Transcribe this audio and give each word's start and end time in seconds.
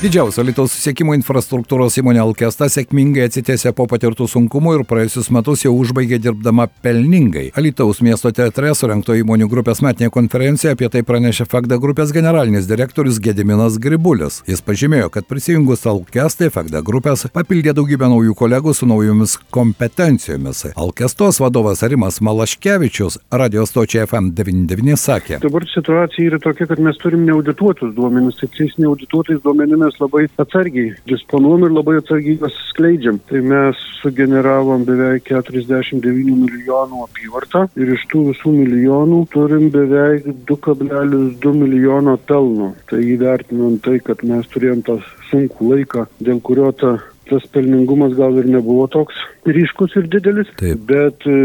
Didžiausia 0.00 0.40
Lietuvos 0.48 0.72
susiekimo 0.72 1.12
infrastruktūros 1.12 1.98
įmonė 2.00 2.22
Alkesta 2.22 2.70
sėkmingai 2.72 3.26
atsitėsė 3.28 3.74
po 3.76 3.84
patirtų 3.84 4.24
sunkumų 4.32 4.78
ir 4.78 4.84
praėjusius 4.88 5.26
metus 5.36 5.66
jau 5.66 5.74
užbaigė 5.76 6.16
dirbdama 6.24 6.64
pelningai. 6.80 7.50
Alitaus 7.60 8.00
miesto 8.00 8.30
teatre 8.32 8.70
surinkto 8.72 9.12
įmonių 9.18 9.50
grupės 9.52 9.82
metinė 9.84 10.08
konferencija 10.14 10.72
apie 10.72 10.88
tai 10.88 11.02
pranešė 11.04 11.44
Fakda 11.52 11.76
grupės 11.82 12.14
generalinis 12.16 12.64
direktorius 12.70 13.18
Gediminas 13.20 13.76
Gribulis. 13.76 14.38
Jis 14.48 14.64
pažymėjo, 14.64 15.10
kad 15.12 15.28
prisijungus 15.28 15.84
Alkestai 15.92 16.48
Fakda 16.54 16.80
grupės 16.80 17.26
papildė 17.34 17.76
daugybę 17.76 18.08
naujų 18.08 18.38
kolegų 18.40 18.72
su 18.72 18.88
naujomis 18.88 19.36
kompetencijomis. 19.52 20.70
Alkestos 20.80 21.42
vadovas 21.44 21.84
Rimas 21.84 22.22
Malaškevičius 22.24 23.20
radio 23.28 23.68
stočiai 23.68 24.08
FM99 24.08 24.96
sakė. 25.04 25.42
Dabar 25.44 25.68
situacija 25.74 26.32
yra 26.32 26.40
tokia, 26.40 26.70
kad 26.72 26.80
mes 26.80 26.96
turim 27.04 27.28
neaudituotus 27.28 27.92
duomenis, 28.00 28.40
tais 28.48 28.80
neaudituotais 28.80 29.44
duomenimis 29.44 29.89
labai 30.00 30.26
atsargiai 30.40 30.94
disponuojam 31.10 31.66
ir 31.66 31.76
labai 31.76 31.96
atsargiai 32.00 32.38
juos 32.40 32.56
skleidžiam. 32.70 33.20
Tai 33.30 33.42
mes 33.52 33.84
sugeneravom 34.00 34.84
beveik 34.88 35.26
49 35.28 36.36
milijonų 36.44 37.04
apyvartą 37.06 37.66
ir 37.80 37.94
iš 37.96 38.06
tų 38.12 38.26
visų 38.30 38.54
milijonų 38.56 39.22
turim 39.34 39.68
beveik 39.74 40.28
2,2 40.50 41.54
milijono 41.62 42.16
pelno. 42.30 42.74
Tai 42.90 43.00
įvertinant 43.04 43.82
tai, 43.84 43.98
kad 44.04 44.24
mes 44.26 44.48
turėjom 44.54 44.84
tą 44.86 45.00
sunkų 45.30 45.72
laiką, 45.74 46.06
dėl 46.20 46.42
kurio 46.44 46.70
ta 46.76 46.98
tas 47.30 47.44
pelningumas 47.54 48.16
gal 48.18 48.38
ir 48.40 48.48
nebuvo 48.50 48.88
toks 48.90 49.18
ryškus 49.46 49.94
ir 50.00 50.08
didelis, 50.10 50.50
Taip. 50.58 50.80
bet 50.88 51.26
e, 51.30 51.36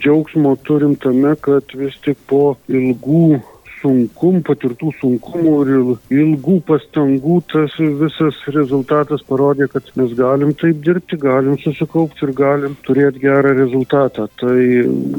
džiaugsmo 0.00 0.54
turim 0.64 0.94
tame, 0.96 1.34
kad 1.44 1.74
vis 1.76 1.98
tik 2.06 2.16
po 2.30 2.54
ilgų 2.72 3.42
sunkumų, 3.84 4.42
patirtų 4.48 4.90
sunkumų 4.98 5.54
ir 5.62 5.72
il- 5.76 5.98
ilgų 6.22 6.56
pastangų 6.66 7.42
tas 7.52 7.76
visas 7.78 8.40
rezultatas 8.56 9.22
parodė, 9.28 9.68
kad 9.68 9.84
mes 9.96 10.16
galim 10.16 10.54
taip 10.54 10.80
dirbti, 10.80 11.20
galim 11.20 11.58
susikaupti 11.58 12.24
ir 12.24 12.32
galim 12.32 12.76
turėti 12.86 13.20
gerą 13.20 13.54
rezultatą. 13.60 14.28
Tai 14.40 14.56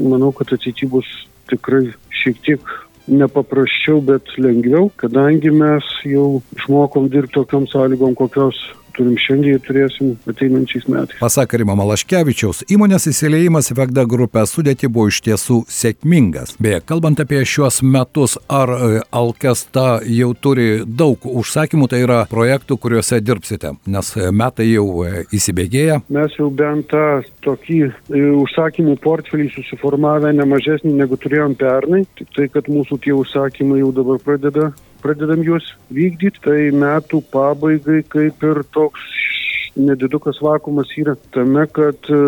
manau, 0.02 0.32
kad 0.34 0.52
ateityje 0.52 0.90
bus 0.90 1.06
tikrai 1.48 1.94
šiek 2.10 2.42
tiek 2.42 2.60
nepaprasčiau, 3.06 4.00
bet 4.02 4.34
lengviau, 4.36 4.90
kadangi 4.98 5.52
mes 5.54 5.86
jau 6.04 6.42
išmokom 6.56 7.08
dirbti 7.08 7.38
tokiam 7.38 7.66
sąlygom, 7.70 8.16
kokios 8.18 8.58
turim 8.96 9.16
šiandien 9.20 9.56
ir 9.56 9.62
turėsim 9.64 10.14
ateinančiais 10.30 10.86
metais. 10.90 11.18
Pasak 11.20 11.54
Rimo 11.58 11.76
Malaškevičiaus, 11.78 12.64
įmonės 12.72 13.08
įsileimas 13.12 13.72
Vegda 13.76 14.06
grupę 14.08 14.44
sudėti 14.48 14.90
buvo 14.92 15.10
iš 15.12 15.22
tiesų 15.26 15.62
sėkmingas. 15.70 16.56
Beje, 16.62 16.80
kalbant 16.88 17.20
apie 17.22 17.42
šiuos 17.46 17.82
metus, 17.84 18.36
ar 18.48 18.72
e, 18.72 18.90
Alkesta 19.16 20.00
jau 20.08 20.32
turi 20.34 20.82
daug 20.86 21.22
užsakymų, 21.26 21.90
tai 21.92 22.02
yra 22.04 22.22
projektų, 22.30 22.78
kuriuose 22.80 23.20
dirbsite, 23.24 23.74
nes 23.92 24.12
e, 24.16 24.30
metai 24.32 24.68
jau 24.70 24.86
e, 25.04 25.26
įsibėgėja. 25.36 26.00
Mes 26.16 26.36
jau 26.40 26.48
bent 26.50 26.88
tą 26.92 27.06
tokį 27.46 27.80
užsakymų 28.42 28.96
portfelį 29.04 29.50
susiformavę 29.54 30.32
ne 30.36 30.46
mažesnį 30.48 30.96
negu 30.96 31.18
turėjom 31.20 31.56
pernai, 31.58 32.04
tik 32.18 32.32
tai, 32.36 32.50
kad 32.52 32.70
mūsų 32.72 33.00
tie 33.04 33.14
užsakymai 33.16 33.82
jau 33.82 33.92
dabar 33.94 34.22
pradeda, 34.22 34.70
pradedam 35.06 35.46
juos 35.46 35.70
vykdyti, 35.94 36.42
tai 36.42 36.58
metų 36.74 37.22
pabaigai 37.30 38.02
kaip 38.10 38.42
ir 38.50 38.64
toks 38.74 39.06
nedidukas 39.76 40.38
vakumas 40.40 40.88
yra 40.96 41.14
tame, 41.34 41.66
kad 41.72 42.08
e, 42.08 42.18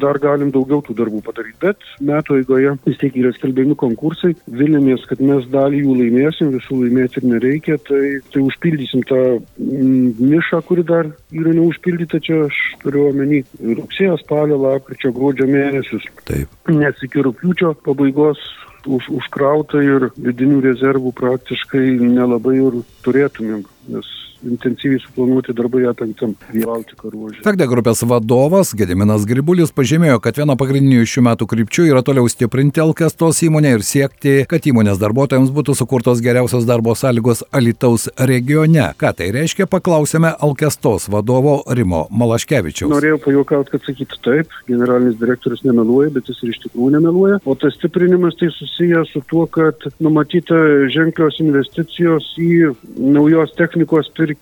dar 0.00 0.18
galim 0.22 0.52
daugiau 0.54 0.82
tų 0.86 0.94
darbų 1.00 1.22
padaryti, 1.26 1.58
bet 1.62 1.86
metų 2.06 2.40
eigoje 2.40 2.74
vis 2.86 3.00
tiek 3.00 3.16
yra 3.18 3.32
skelbiami 3.34 3.76
konkursai, 3.78 4.32
vilimės, 4.46 5.04
kad 5.10 5.22
mes 5.22 5.48
dalį 5.52 5.82
jų 5.82 5.96
laimėsim, 6.00 6.52
visų 6.54 6.80
laimėti 6.84 7.20
ir 7.20 7.28
nereikia, 7.32 7.78
tai, 7.88 8.02
tai 8.32 8.44
užpildysim 8.46 9.02
tą 9.10 9.22
mm, 9.40 10.22
nišą, 10.22 10.62
kuri 10.68 10.86
dar 10.86 11.10
yra 11.34 11.56
neužpildyta, 11.58 12.22
čia 12.22 12.44
aš 12.46 12.62
turiu 12.84 13.08
omeny 13.10 13.42
rugsėjo, 13.80 14.20
spalio, 14.22 14.60
lapkričio, 14.62 15.12
gruodžio 15.16 15.50
mėnesius, 15.50 16.06
Taip. 16.28 16.62
nes 16.70 17.02
iki 17.06 17.26
rūpiučio 17.26 17.74
pabaigos 17.86 18.42
už, 18.86 19.08
užkrauta 19.20 19.82
ir 19.84 20.10
vidinių 20.16 20.60
rezervų 20.64 21.12
praktiškai 21.16 21.84
nelabai 22.00 22.56
ir 22.60 22.80
turėtumėm, 23.06 23.64
nes 23.92 24.12
intensyviai 24.46 25.00
suplanuoti 25.02 25.54
darbai 25.56 25.84
apimtam 25.90 26.34
Baltiko 26.54 27.10
ruožė. 27.12 27.42
Vegda 27.46 27.68
grupės 27.70 28.02
vadovas 28.08 28.72
Gediminas 28.76 29.26
Gribulis 29.28 29.72
pažymėjo, 29.74 30.20
kad 30.24 30.38
viena 30.40 30.56
pagrindinių 30.58 31.06
šių 31.08 31.24
metų 31.28 31.48
krypčių 31.50 31.88
yra 31.90 32.02
toliau 32.06 32.28
stiprinti 32.30 32.82
Alkestos 32.82 33.42
įmonę 33.46 33.76
ir 33.76 33.84
siekti, 33.86 34.36
kad 34.50 34.66
įmonės 34.66 35.00
darbuotojams 35.02 35.52
būtų 35.54 35.76
sukurtos 35.78 36.22
geriausios 36.24 36.66
darbo 36.68 36.94
sąlygos 36.98 37.44
Alitaus 37.50 38.08
regione. 38.16 38.88
Ką 39.00 39.12
tai 39.18 39.30
reiškia, 39.36 39.68
paklausėme 39.70 40.32
Alkestos 40.46 41.08
vadovo 41.12 41.58
Rimo 41.76 42.06
Malaškevičiaus. 42.10 42.92
Norėjau 42.92 43.20
pajokauti, 43.26 43.74
kad 43.74 43.86
sakytų 43.88 44.20
taip, 44.26 44.56
generalinis 44.70 45.18
direktorius 45.20 45.64
nemeluoja, 45.66 46.12
bet 46.16 46.30
jis 46.30 46.42
ir 46.44 46.54
iš 46.54 46.62
tikrųjų 46.66 46.96
nemeluoja. 46.96 47.40
O 47.44 47.56
tas 47.58 47.76
stiprinimas 47.78 48.38
tai 48.40 48.50
susijęs 48.54 49.12
su 49.14 49.22
tuo, 49.30 49.46
kad 49.50 49.88
numatyta 50.02 50.56
ženklios 50.92 51.40
investicijos 51.42 52.28
į 52.40 52.72
naujos 53.16 53.54
technikos 53.58 54.10
pirkimą, 54.16 54.35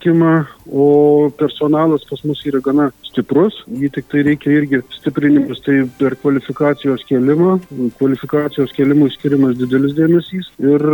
o 0.66 1.30
personalas 1.38 2.04
pas 2.08 2.22
mus 2.24 2.42
yra 2.46 2.60
gana 2.64 2.90
stiprus. 3.04 3.56
Jį 3.68 3.90
tik 3.94 4.08
tai 4.12 4.22
reikia 4.26 4.54
irgi 4.58 4.80
stiprinimas, 4.96 5.60
tai 5.64 5.82
per 5.98 6.16
kvalifikacijos 6.20 7.04
kelimą. 7.08 7.58
Kvalifikacijos 7.98 8.72
kelimui 8.76 9.10
skiriamas 9.14 9.56
didelis 9.60 9.94
dėmesys. 9.98 10.50
Ir 10.62 10.84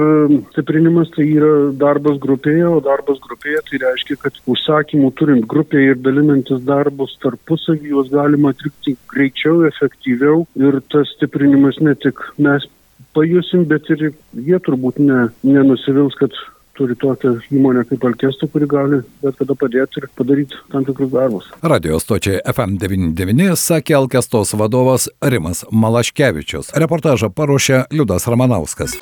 stiprinimas 0.53 1.13
tai 1.17 1.29
yra 1.31 1.53
darbas 1.81 2.21
grupėje, 2.23 2.67
o 2.69 2.81
darbas 2.85 3.23
grupėje 3.25 3.63
tai 3.71 3.83
reiškia, 3.87 4.19
kad 4.25 4.43
užsakymų 4.51 5.13
turint 5.21 5.49
grupėje 5.51 5.95
ir 5.95 6.03
dalinantis 6.05 6.63
darbus 6.67 7.17
tarpusavį 7.25 7.95
juos 7.95 8.13
galima 8.13 8.55
atlikti 8.55 8.97
greičiau, 9.13 9.65
efektyviau. 9.71 10.45
Ir 10.61 10.83
tas 10.93 11.09
stiprinimas 11.17 11.81
ne 11.85 11.97
tik 11.99 12.21
mes 12.39 12.67
pajusim, 13.17 13.67
bet 13.71 13.89
ir 13.91 14.11
jie 14.11 14.59
turbūt 14.67 15.01
ne, 15.03 15.29
nenusivils, 15.47 16.17
kad 16.21 16.35
turi 16.79 16.97
tokią 16.97 17.37
įmonę 17.53 17.85
kaip 17.91 18.07
Alkestų, 18.11 18.49
kuri 18.53 18.69
gali 18.71 19.03
bet 19.25 19.39
kada 19.41 19.57
padėti 19.59 20.03
ir 20.03 20.09
padaryti 20.19 20.63
tam 20.73 20.87
tikrus 20.89 21.13
darbus. 21.13 21.51
Radio 21.63 22.01
stočiai 22.03 22.41
FM99 22.55 23.59
sakė 23.61 23.99
Alkestos 24.01 24.55
vadovas 24.59 25.11
Rimas 25.23 25.65
Malaškevičius. 25.71 26.75
Reportažą 26.79 27.33
paruošė 27.35 27.87
Liudas 27.95 28.29
Ramanauskas. 28.31 28.99